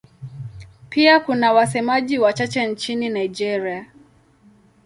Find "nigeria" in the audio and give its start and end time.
3.09-3.85